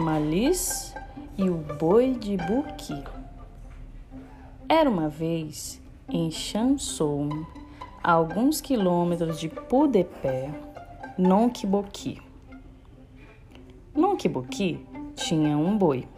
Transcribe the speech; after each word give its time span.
Malice 0.00 0.94
e 1.36 1.50
o 1.50 1.56
boi 1.56 2.14
de 2.14 2.34
Burki. 2.38 3.04
Era 4.66 4.88
uma 4.88 5.10
vez 5.10 5.80
em 6.08 6.30
Chansou, 6.30 7.28
a 8.02 8.12
alguns 8.12 8.62
quilômetros 8.62 9.38
de 9.38 9.50
Pudepé, 9.50 10.50
Nonquiboqui. 11.18 12.18
Nonquiboqui 13.94 14.86
tinha 15.14 15.58
um 15.58 15.76
boi, 15.76 16.08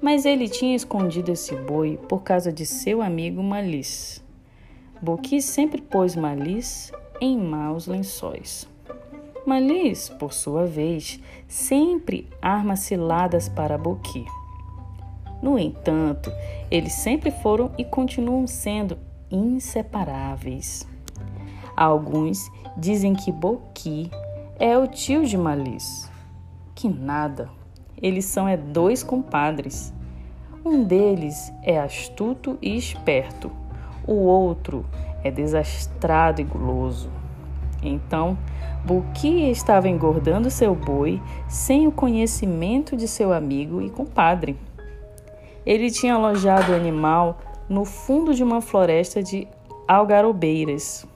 mas 0.00 0.24
ele 0.24 0.48
tinha 0.48 0.76
escondido 0.76 1.32
esse 1.32 1.56
boi 1.56 1.98
por 2.08 2.22
causa 2.22 2.52
de 2.52 2.64
seu 2.64 3.02
amigo 3.02 3.42
Malice. 3.42 4.22
Boqui 5.02 5.42
sempre 5.42 5.82
pôs 5.82 6.14
Malice 6.14 6.92
em 7.20 7.36
maus 7.36 7.88
lençóis. 7.88 8.68
Malis, 9.46 10.08
por 10.08 10.32
sua 10.32 10.66
vez, 10.66 11.20
sempre 11.46 12.28
arma 12.42 12.74
ciladas 12.74 13.48
para 13.48 13.78
Boqui. 13.78 14.24
No 15.40 15.56
entanto, 15.56 16.32
eles 16.68 16.94
sempre 16.94 17.30
foram 17.30 17.70
e 17.78 17.84
continuam 17.84 18.44
sendo 18.48 18.98
inseparáveis. 19.30 20.84
Alguns 21.76 22.50
dizem 22.76 23.14
que 23.14 23.30
Boqui 23.30 24.10
é 24.58 24.76
o 24.76 24.88
tio 24.88 25.24
de 25.24 25.38
Malis. 25.38 26.10
Que 26.74 26.88
nada, 26.88 27.48
eles 28.02 28.24
são 28.24 28.48
é 28.48 28.56
dois 28.56 29.04
compadres. 29.04 29.94
Um 30.64 30.82
deles 30.82 31.52
é 31.62 31.78
astuto 31.78 32.58
e 32.60 32.76
esperto, 32.76 33.52
o 34.04 34.14
outro 34.14 34.84
é 35.22 35.30
desastrado 35.30 36.40
e 36.40 36.44
guloso. 36.44 37.25
Então, 37.88 38.36
Buki 38.84 39.50
estava 39.50 39.88
engordando 39.88 40.50
seu 40.50 40.74
boi 40.74 41.20
sem 41.48 41.86
o 41.86 41.92
conhecimento 41.92 42.96
de 42.96 43.08
seu 43.08 43.32
amigo 43.32 43.82
e 43.82 43.90
compadre. 43.90 44.56
Ele 45.64 45.90
tinha 45.90 46.14
alojado 46.14 46.72
o 46.72 46.74
animal 46.76 47.38
no 47.68 47.84
fundo 47.84 48.32
de 48.32 48.44
uma 48.44 48.60
floresta 48.60 49.22
de 49.22 49.48
algarobeiras, 49.88 51.06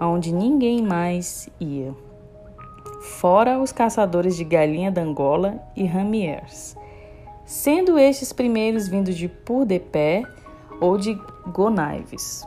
onde 0.00 0.32
ninguém 0.32 0.82
mais 0.82 1.48
ia, 1.60 1.94
fora 3.00 3.58
os 3.60 3.72
caçadores 3.72 4.36
de 4.36 4.44
galinha 4.44 4.90
d'Angola 4.90 5.60
e 5.76 5.84
ramiers, 5.84 6.76
sendo 7.44 7.98
estes 7.98 8.32
primeiros 8.32 8.86
vindos 8.86 9.16
de 9.16 9.28
Purdepé 9.28 10.22
ou 10.80 10.96
de 10.96 11.20
Gonaives. 11.48 12.46